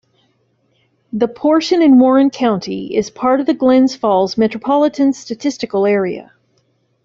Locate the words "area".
5.85-6.33